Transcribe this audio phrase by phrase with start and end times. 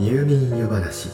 [0.00, 1.08] 入眠湯話。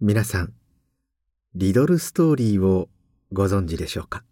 [0.00, 0.52] 皆さん
[1.54, 2.88] リドルストーリーを
[3.32, 4.24] ご存知でしょうか？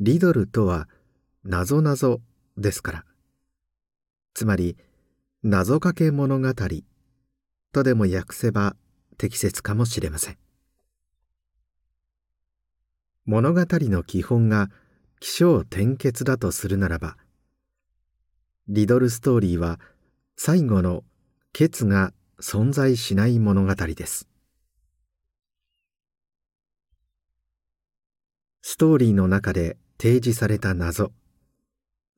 [0.00, 0.90] リドルとは
[1.42, 2.20] 謎謎
[2.58, 3.04] ですから。
[4.34, 4.76] つまり
[5.42, 6.52] 謎かけ物語
[7.72, 8.76] とでも訳せば
[9.16, 10.36] 適切かもしれません。
[13.26, 14.70] 物語の基本が
[15.18, 17.16] 起承転結だとするならば
[18.68, 19.80] リドルストーリーは
[20.36, 21.02] 最後の
[21.52, 24.28] 「ケツ」が存在しない物語です。
[28.62, 31.12] ストーリーの中で提示された謎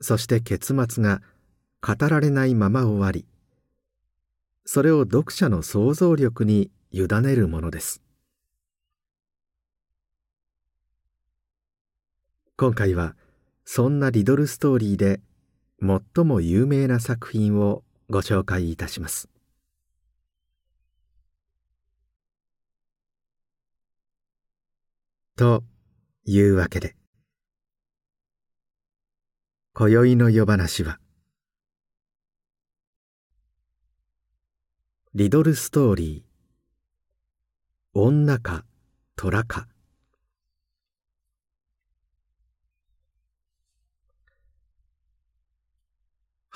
[0.01, 1.23] そして結末が
[1.80, 3.27] 語られないまま終わり
[4.65, 8.02] それを読者の想像力に委ねるものです。
[12.60, 13.14] 今回は
[13.64, 15.20] そんなリドルストーリーで
[15.80, 19.28] 最も有名な作品をご紹介いたします。
[25.36, 25.62] と
[26.24, 26.96] いうわけで
[29.73, 30.98] 今宵の夜話は
[35.14, 38.64] リドルストーリー女か
[39.14, 39.68] 虎か。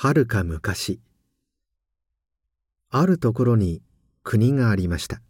[0.05, 0.99] はるか昔。
[2.91, 3.83] あるところに
[4.25, 5.23] 国がありました。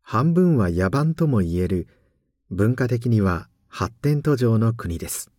[0.00, 1.88] 半分は野蛮ともいえる
[2.50, 5.30] 文化的には発展途上の国です。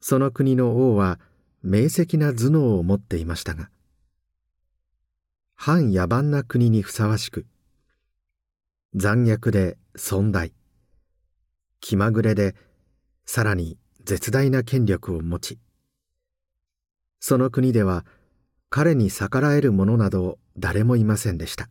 [0.00, 1.18] その国の王は
[1.64, 3.68] 明晰な頭脳を持っていましたが
[5.56, 7.46] 反野蛮な国にふさわしく
[8.94, 10.52] 残虐で尊大。
[11.84, 12.54] 気まぐれで
[13.26, 15.58] さらに絶大な権力を持ち
[17.20, 18.06] その国では
[18.70, 21.68] 彼に逆らえる者など誰もいませんでした。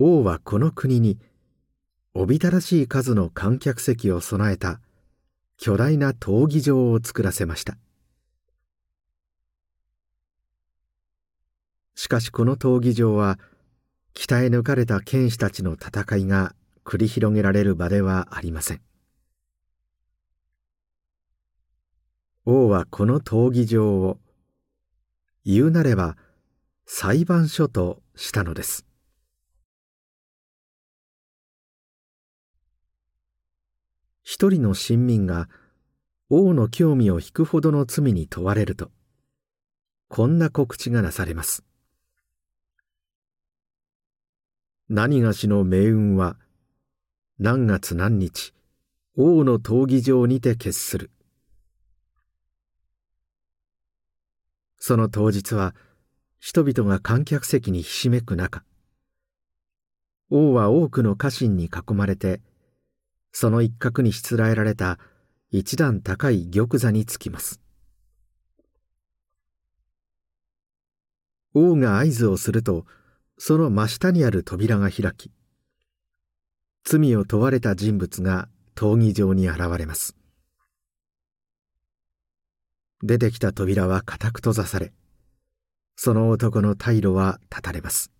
[0.00, 1.20] 王はこの国に
[2.12, 4.80] おびただしい数の観客席を備えた
[5.58, 7.78] 巨大な闘技場を作らせました。
[11.94, 13.38] しかしこの闘技場は
[14.20, 16.52] 鍛え抜かれた剣士たちの戦いが
[16.84, 18.80] 繰り広げられる場ではありません。
[22.44, 24.18] 王はこの闘技場を
[25.44, 26.16] 言うなれば
[26.84, 28.84] 裁判所としたのです。
[34.24, 35.48] 一人の臣民が
[36.28, 38.90] 王の興味を引くほどの罪に問われると
[40.08, 41.67] こんな告知がなされます。
[44.90, 46.38] 何がしの命運は
[47.38, 48.54] 何月何日
[49.16, 51.10] 王の闘技場にて決する。
[54.78, 55.74] その当日は
[56.40, 58.64] 人々が観客席にひしめく中
[60.30, 62.40] 王は多くの家臣に囲まれて
[63.30, 64.98] その一角にしつらえられた
[65.50, 67.60] 一段高い玉座につきます。
[71.52, 72.86] 王が合図をすると
[73.38, 75.30] その真下にある扉が開き
[76.84, 80.16] 罪を問われた人物が闘技場に現れます。
[83.02, 84.92] 出てきた扉は固く閉ざされ
[85.94, 88.10] その男の退路は断たれます。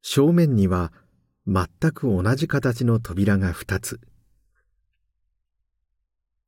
[0.00, 0.92] 正面には
[1.46, 4.00] 全く同じ形の扉が二つ。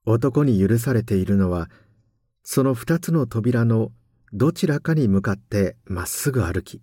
[0.05, 1.71] 男に許されているのは
[2.43, 3.93] その二つの扉の
[4.37, 6.83] どちらかに向かってまっすぐ歩き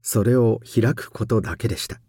[0.00, 2.00] それを開くことだけでした。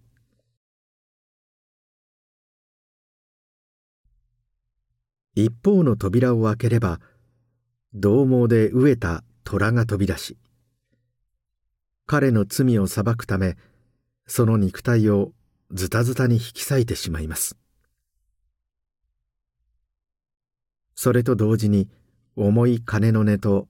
[5.36, 7.02] 一方の扉を開ければ
[7.94, 10.38] 獰猛で飢えた虎が飛び出し
[12.06, 13.58] 彼の罪を裁くため
[14.26, 15.34] その肉体を
[15.70, 17.58] ズタズタに引き裂いてしまいます。
[20.96, 21.90] それと同時に
[22.38, 23.68] 重い鐘の音と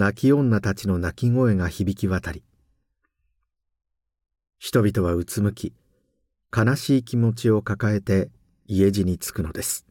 [0.00, 2.44] 泣き女たちの泣き声が響き渡り
[4.60, 5.74] 人々はうつむき
[6.56, 8.30] 悲しい気持ちを抱えて
[8.68, 9.86] 家路に着くのです。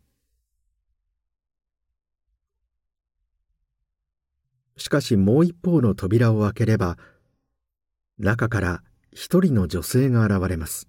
[4.78, 6.98] しかしもう一方の扉を開ければ
[8.18, 10.88] 中から一人の女性が現れます。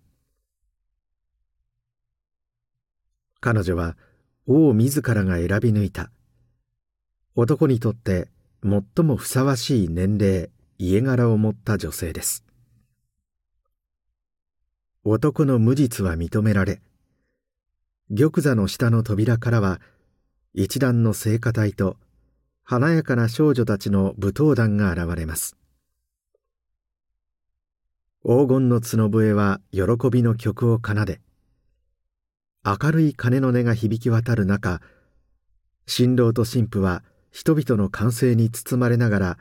[3.41, 3.97] 彼女は
[4.47, 6.13] 王自らが選び抜いた。
[7.35, 8.29] 男にとって
[8.65, 12.45] 最もふさわしい年齢家柄を持った女性です。
[15.05, 16.83] 男の無実は認められ
[18.15, 19.81] 玉座の下の扉からは
[20.55, 21.97] 一団の聖歌隊と
[22.65, 25.57] 華やかな少女たちの舞踏団が現れます。
[28.25, 31.21] 黄金の角笛は喜びの曲を奏で
[32.65, 34.83] 明るい鐘の音が響き渡る中
[35.87, 39.39] 新郎と新婦は人々の歓声に包まれながら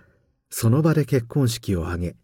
[0.50, 2.16] その場で結婚式を挙げ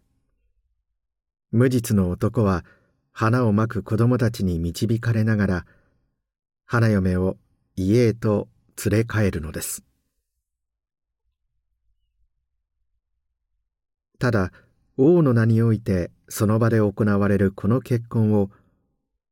[1.52, 2.64] 無実の男は
[3.12, 5.66] 花をまく子供たちに導かれながら
[6.66, 7.36] 花嫁を
[7.76, 8.48] 家へと
[8.84, 9.84] 連れ帰るのです。
[14.18, 14.52] ただ
[14.96, 18.50] 王の名においてその場で行われるこの結婚を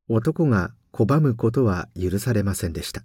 [0.07, 3.03] 男が拒むことは許されませんでした。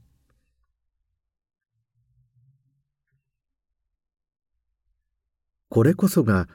[5.71, 6.49] これこそが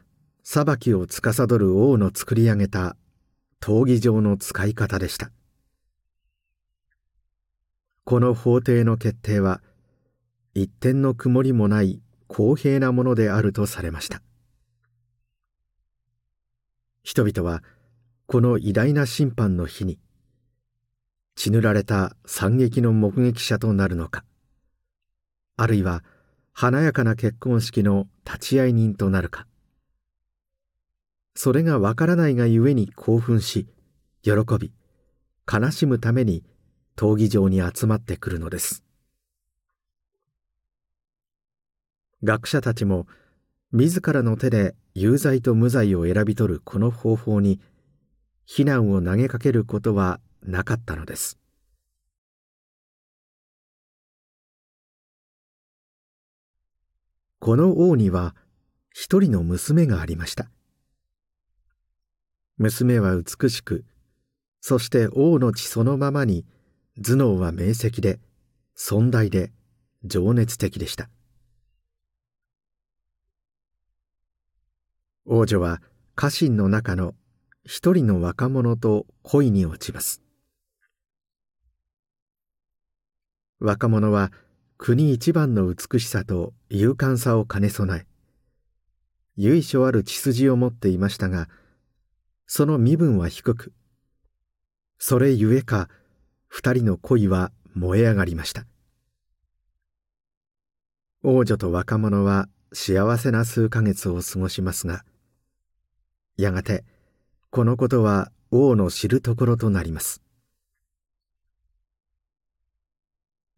[0.43, 2.95] 裁きを司る王の作り上げた
[3.61, 5.31] 闘技場の使い方でした。
[8.05, 9.61] この法廷の決定は
[10.55, 14.21] 一点の曇りもない公平なものであるとされました。
[17.03, 17.63] 人々は
[18.25, 19.99] この偉大な審判の日に
[21.35, 24.23] 血塗られた惨劇の目撃者となるのか
[25.57, 26.03] あるいは
[26.53, 29.47] 華やかな結婚式の立会人となるか。
[31.35, 33.67] それがわからないがゆえに興奮し
[34.21, 34.71] 喜び
[35.51, 36.43] 悲しむために
[36.95, 38.83] 闘技場に集まってくるのです。
[42.23, 43.07] 学者たちも
[43.71, 47.59] 自らの手で有罪と無罪を選び取るこの方法に
[48.45, 51.39] 非難を投げかけることはなかったのです。
[57.43, 58.37] この王には
[58.93, 60.49] 一人の娘がありました。
[62.57, 63.83] 娘は美しく
[64.61, 66.45] そして王の血そのままに
[67.03, 68.21] 頭脳は明晰で
[68.75, 69.51] 尊大で
[70.05, 71.09] 情熱的でした。
[75.25, 75.81] 王女は
[76.15, 77.13] 家臣の中の
[77.65, 80.21] 一人の若者と恋に落ちます。
[83.59, 84.31] 若者は
[84.77, 88.05] 国一番の美しさと勇敢さを兼ね備え
[89.35, 91.47] 由緒ある血筋を持っていましたが
[92.47, 93.73] その身分は低く
[94.97, 95.89] それゆえか
[96.47, 98.65] 二人の恋は燃え上がりました。
[101.23, 105.03] 王女と若者は幸せな数ヶ月を過ごしますが
[106.37, 106.83] やがて
[107.49, 110.21] このことは王の知るところとなります。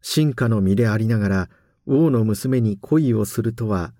[0.08, 1.48] 進化の身でありながら
[1.84, 3.92] 王の娘に恋をするとは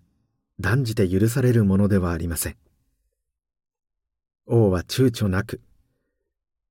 [0.61, 2.57] 断じて許されるものではありません。
[4.47, 5.61] 王は躊躇なく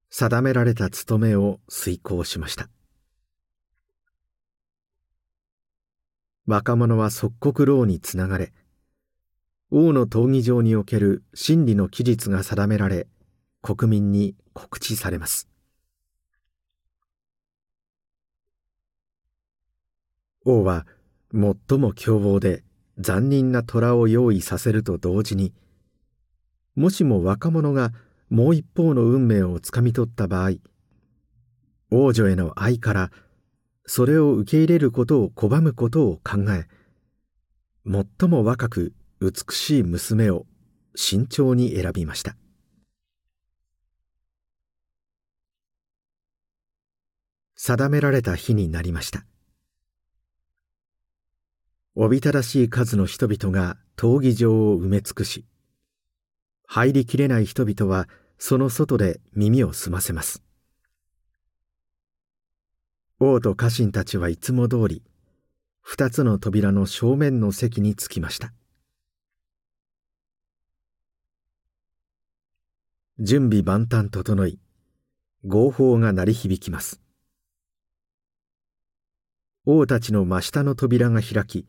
[0.09, 2.69] 定められた務めを遂行しました。
[6.47, 8.53] 若者は即刻牢につながれ
[9.69, 13.05] 王の闘技場における真理の期日が定められ
[13.61, 15.49] 国民に告知されます。
[20.45, 20.85] 王は
[21.33, 22.63] 最も凶暴で
[22.97, 25.53] 残忍な虎を用意させると同時に
[26.75, 27.91] もしも若者が
[28.29, 30.51] もう一方の運命をつかみ取った場合
[31.91, 33.11] 王女への愛から
[33.85, 36.67] それを受け入れることを拒むことを考え
[37.85, 40.45] 最も若く美しい娘を
[40.95, 42.35] 慎重に選びました。
[47.55, 49.25] 定められた日になりました。
[51.97, 55.45] おびただしい数の人々が闘技場を埋め尽くし
[56.67, 60.43] 入りきれない人々はその外で耳を澄ませます。
[63.17, 65.03] 王と家臣たちはいつも通り
[65.79, 68.51] 二つの扉の正面の席に着きました。
[73.19, 74.59] 準備万端整い
[75.47, 76.99] 合法が鳴り響きます。
[79.65, 81.65] 王たちの真下の扉が開き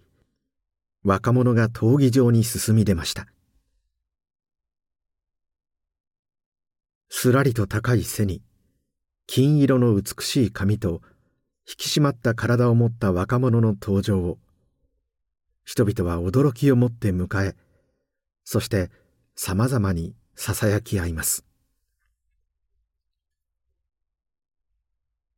[1.07, 3.29] 若者が闘技場に進み出ました。
[7.09, 8.43] すらりと高い背に
[9.29, 11.03] 金色の美しい髪と
[11.69, 14.39] 引き締まった体を持った若者の登場を
[15.65, 17.55] 人々は驚きをもって迎え
[18.43, 18.91] そして
[19.37, 21.45] さまざまにささやき合います。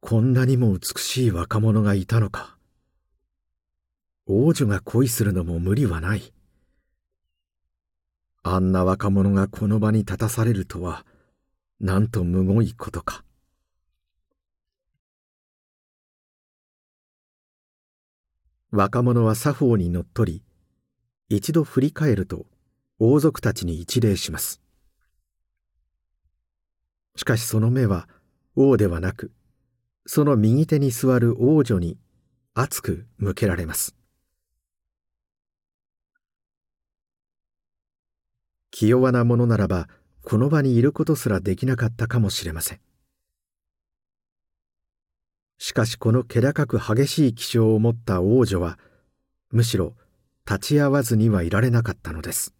[0.00, 2.57] こんなにも美しい若者がいたのか。
[4.30, 6.35] 王女が恋するのも無理はない。
[8.42, 11.06] あんな若者がこの場に立たされるとは
[11.80, 13.25] なんとむごいことか。
[18.70, 20.42] 若者は作法にのっとり
[21.30, 22.44] 一度振り返ると
[22.99, 24.61] 王族たちに一礼します。
[27.16, 28.11] しかしその目は
[28.56, 29.32] 王ではなく
[30.04, 31.97] その右手に座る王女に
[32.52, 33.97] 熱く向けられます。
[38.78, 39.88] 気弱なものならば
[40.23, 42.80] この場にいることすらできなかったかもしれません。
[45.58, 48.78] しかしこの気高く激しい気性を持った王女は
[49.50, 49.94] むしろ
[50.49, 52.54] 立ち会わずにはいられなかったのです。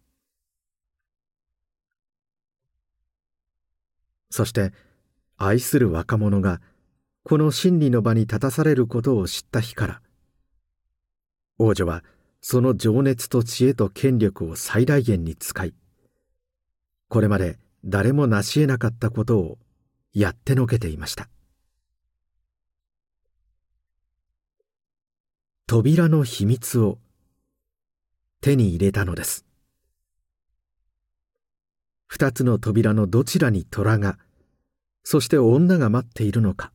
[4.29, 4.73] そして
[5.37, 6.59] 愛する若者が
[7.23, 10.01] この真理の場に立たされることを知った日から
[11.57, 12.03] 王女は
[12.41, 15.73] その情熱と知恵と権力を最大限に使い
[17.09, 19.57] これまで誰も成し得なかったことを
[20.13, 21.27] やってのけていました。
[25.65, 26.99] 扉の秘密を
[28.41, 29.45] 手に入れたのです。
[32.07, 34.17] 二つの扉のどちらに虎が
[35.03, 36.71] そして女が待っているのか。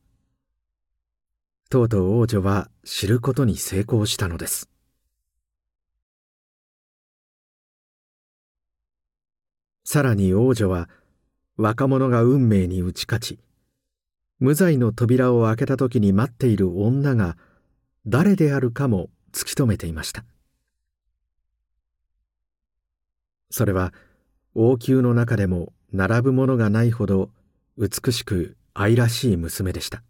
[1.69, 4.69] とうとう王女は知ることに成功したのです。
[9.85, 10.89] さらに王女は
[11.57, 13.39] 若者が運命に打ち勝ち
[14.39, 17.37] 無罪の扉を開けた時に待っている女が
[18.05, 20.25] 誰であるかも突き止めていました。
[23.49, 23.93] それは
[24.53, 27.29] 王宮の中でも並ぶものがないほど
[27.77, 30.03] 美しく愛らしい娘でした。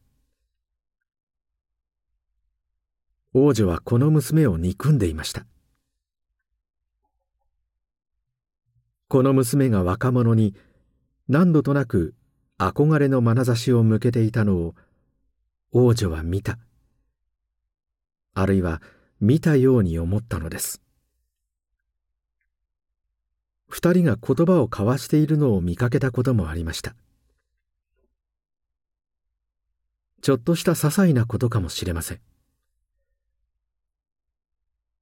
[3.33, 5.45] 王女はこの娘を憎んでいました。
[9.15, 10.55] この娘が若者に
[11.29, 12.15] 何度となく
[12.59, 14.75] 憧れの眼差しを向けていたのを
[15.71, 16.59] 王女は見た。
[18.33, 18.81] あるいは
[19.21, 20.81] 見たように思ったのです。
[23.69, 26.93] 二人が言葉を交わしているのを見かけたこともありました。
[30.21, 32.19] ちょっとした些細なことかもしれません。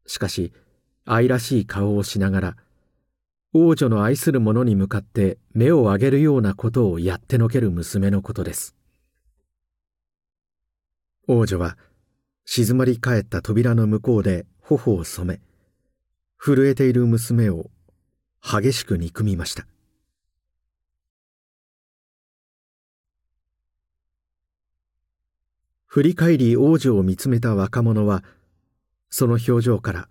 [0.06, 0.54] しかし
[1.04, 2.58] 愛らしい顔をしながら
[3.56, 8.76] 王女の愛する者に向かって目を上げるようなことをやってのける娘のことです。
[11.28, 11.78] 王女は
[12.46, 15.42] 静まり返った扉の向こうで頬を染め、
[16.40, 17.70] 震えている娘を
[18.42, 19.68] 激しく憎みました。
[25.86, 28.24] 振り返り王女を見つめた若者は、
[29.12, 30.10] その表情から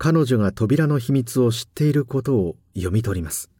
[0.00, 3.50] 彼女が扉の秘密を知っていることを読み取ります。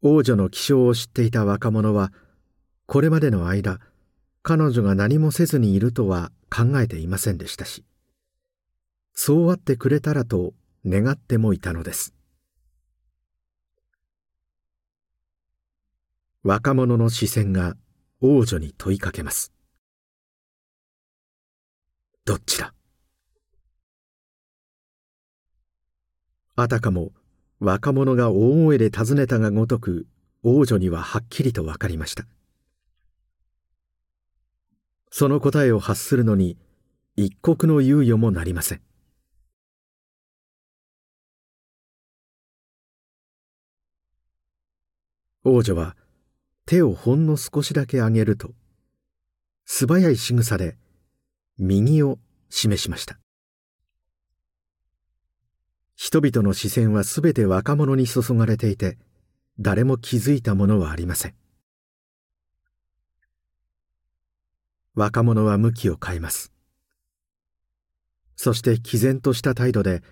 [0.00, 2.10] 王女の気性を知っていた若者は
[2.86, 3.78] これまでの間
[4.42, 7.84] 彼女が何もせずにいるとは考えていませんでしたし
[9.14, 10.54] そうあってくれたらと
[10.84, 12.14] 願ってもいたのです。
[16.42, 17.76] 若者の視線が
[18.20, 19.52] 王女に問いかけます。
[22.24, 22.74] どっちだ？
[26.54, 27.12] あたかも
[27.60, 30.06] 若者が大声で尋ねたがごとく
[30.42, 32.26] 王女にははっきりと分かりました。
[35.10, 36.58] その答えを発するのに
[37.16, 38.82] 一刻の猶予もなりません。
[45.44, 45.96] 王女は
[46.66, 48.50] 手をほんの少しだけ上げると
[49.64, 50.76] 素早い仕草で
[51.58, 52.18] 右を
[52.50, 53.21] 示しました。
[56.04, 58.98] 人々の視線はすべて若者に注がれていて
[59.60, 61.34] 誰も気づいたものはありません。
[64.96, 66.52] 若者は向きを変えます。
[68.34, 70.02] そして毅然とした態度で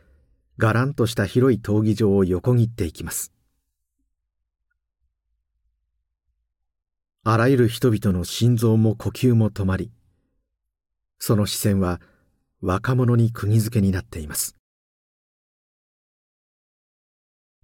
[0.59, 3.32] がらんとした広い闘技場を横切っていきます。
[7.25, 9.90] あらゆる人々の心臓も呼吸も止まり
[11.18, 12.00] その視線は
[12.61, 14.59] 若者に釘付けになっています。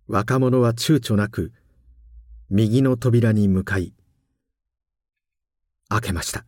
[0.09, 1.53] 若者は躊躇なく
[2.49, 3.93] 右の扉に向かい
[5.89, 6.45] 開けました。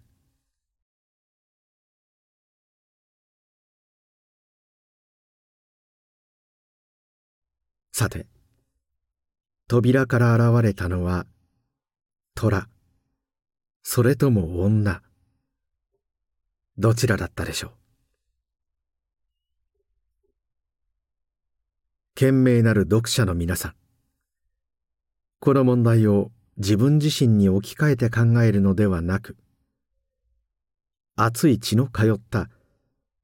[7.92, 8.28] さて
[9.66, 11.26] 扉から現れたのは
[12.36, 12.68] 虎。
[13.82, 15.02] それとも女。
[16.76, 17.77] どちらだったでしょう？
[22.20, 23.74] 賢明なる読者の皆さん。
[25.38, 29.36] この問題を自分自身に置き換えて考えるのではなく
[31.14, 32.50] 熱い血の通った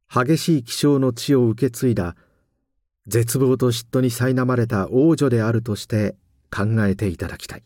[0.09, 2.15] 激しい気性の血を受け継いだ
[3.09, 6.15] 絶望と嫉妬に苛まれた王女であるとして
[6.49, 7.65] 考えていただきたい。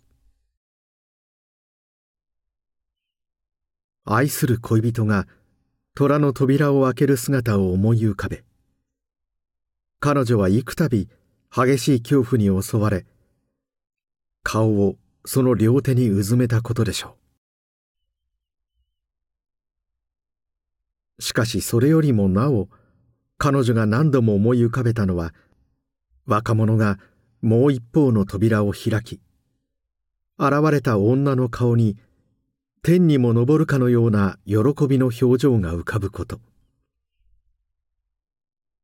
[4.06, 5.28] 愛する恋人が
[5.94, 8.47] 虎の扉を開ける姿を思い浮かべ
[10.00, 11.08] 彼女は幾度
[11.50, 13.04] 激しい恐怖に襲われ
[14.44, 17.16] 顔をその両手にうずめたことでしょ
[21.18, 21.22] う。
[21.22, 22.68] しかしそれよりもなお
[23.38, 25.34] 彼女が何度も思い浮かべたのは
[26.26, 27.00] 若者が
[27.42, 29.20] もう一方の扉を開き
[30.38, 31.96] 現れた女の顔に
[32.82, 34.56] 天にも昇るかのような喜
[34.88, 36.40] びの表情が浮かぶこと。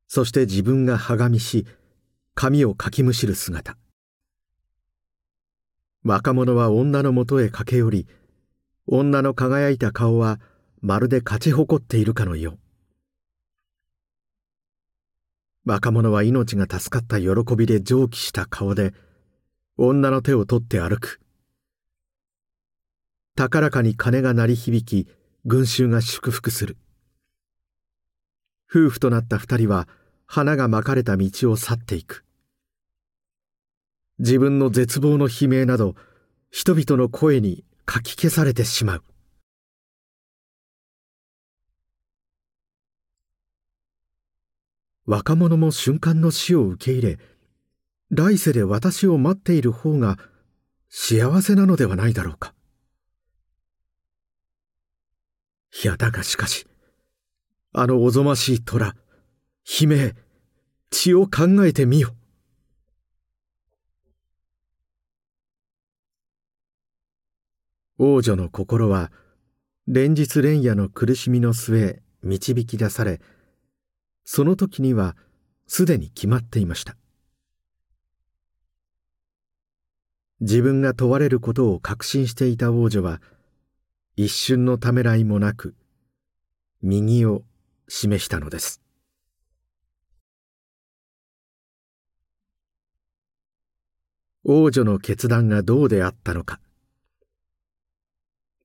[0.07, 1.65] そして自分がはがみし
[2.33, 3.77] 髪をかきむしる姿。
[6.03, 8.07] 若者は女のもとへ駆け寄り
[8.87, 10.39] 女の輝いた顔は
[10.81, 12.59] まるで勝ち誇っているかのよう。
[15.65, 18.93] 若者は命が助かった喜びで蒸気した顔で
[19.77, 21.19] 女の手を取って歩く。
[23.35, 25.09] 高らかに鐘が鳴り響き
[25.43, 26.77] 群衆が祝福する。
[28.75, 29.87] 夫婦となった二人は
[30.25, 32.25] 花がまかれた道を去っていく。
[34.19, 35.95] 自分の絶望の悲鳴など
[36.51, 39.03] 人々の声にかき消されてしまう。
[45.05, 47.19] 若者も瞬間の死を受け入れ
[48.09, 50.17] 来世で私を待っている方が
[50.89, 52.53] 幸せなのではないだろうか。
[55.81, 56.67] いやだがしかし
[57.77, 58.95] あのおぞましい虎
[59.81, 60.15] 悲鳴
[60.91, 62.15] 血を考えてみよ。
[67.97, 69.11] 王女の心は
[69.87, 73.19] 連日連夜の苦しみの末導き出され
[74.23, 75.17] その時には
[75.67, 76.95] すでに決まっていました。
[80.39, 83.21] 自分が問われることを確信していた王女は
[84.15, 85.75] 一瞬のためらいもなく
[86.81, 87.43] 右を
[87.87, 88.81] 示したのです。
[94.43, 96.59] 王女の決断がどうであったのか。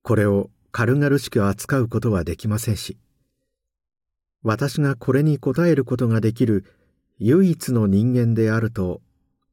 [0.03, 2.97] これを軽々しく扱うことはできませんし
[4.43, 6.65] 私がこれに応えることができる
[7.19, 9.01] 唯一の人間であると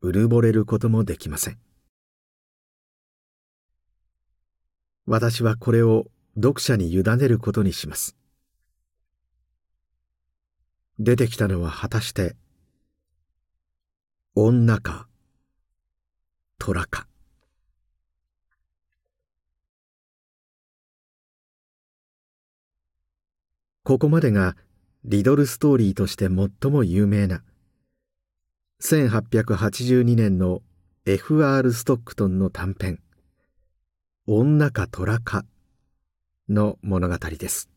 [0.01, 1.59] うるぼれることもできません。
[5.07, 8.18] 私はこれを読者に委ねることにします。
[10.99, 12.35] 出てきたのは果たして
[14.35, 15.07] 女か
[16.59, 17.07] 虎か
[23.85, 24.57] ここまでが
[25.05, 27.43] リドルストーリーとして最も有名な
[28.83, 30.63] 1882年の
[31.07, 31.73] F.R.
[31.73, 33.01] ストックトンの短編
[34.27, 35.45] 「女か虎か」
[36.51, 37.71] の物語です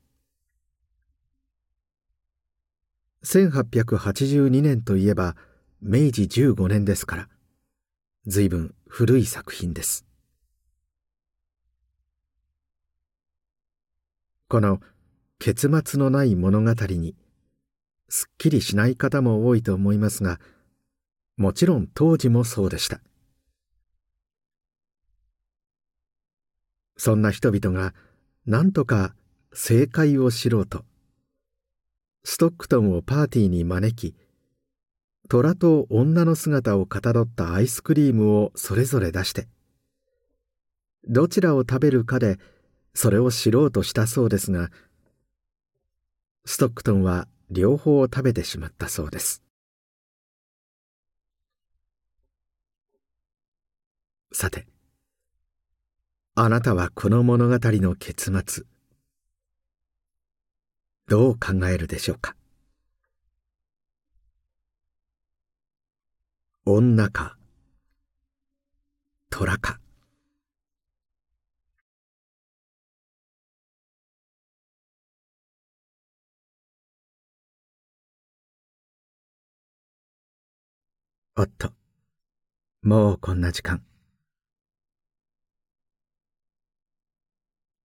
[3.24, 5.36] 1882年といえば
[5.82, 7.30] 明治15年ですから
[8.28, 10.06] 随分古い作品です。
[14.48, 14.82] この
[15.42, 17.16] 「結末のない物語に
[18.10, 20.40] すっきりしない方も多いと思いますが
[21.36, 23.02] もちろん当時もそうでした。
[26.96, 27.96] そんな人々が
[28.46, 29.16] 何とか
[29.52, 30.86] 正解を知ろうと
[32.24, 34.16] ストックトンをパーティーに招き
[35.30, 39.48] 虎と女の姿をかたどったアイスクリームをそれぞれ出して
[41.08, 42.38] どちらを食べるかで
[42.94, 44.70] それを知ろうとしたそうですが
[46.46, 49.44] ストックトンは両方を食べてしまったそうです。
[54.34, 54.66] さて
[56.36, 58.64] あなたはこの物語の結末
[61.12, 62.38] どう考えるでしょうか？
[66.64, 67.36] 女か
[69.30, 69.82] 虎か
[81.36, 81.74] おっと、
[82.84, 83.84] もうこんな時間。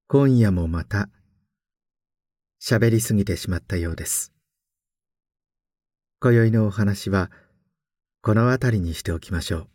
[0.06, 1.08] 今夜もまた
[2.68, 4.32] 喋りすぎてしまったようです。
[6.20, 7.30] 今宵のお話は
[8.22, 9.68] この辺りにしておきましょ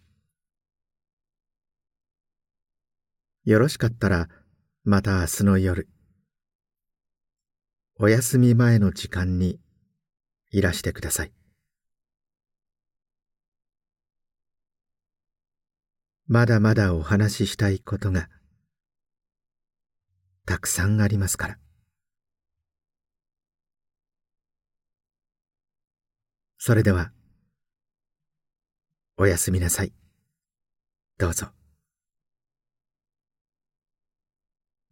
[3.45, 3.49] う。
[3.49, 4.27] よろしかったら
[4.83, 5.87] また明日の夜
[7.97, 9.61] お休み前の時間に
[10.49, 11.31] いらしてください。
[16.27, 18.27] まだまだお話ししたいことが
[20.45, 21.57] たくさんありますから。
[26.63, 27.11] それでは
[29.17, 29.91] おやすみなさい。
[31.17, 31.47] どうぞ。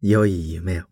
[0.02, 0.89] 良い夢を。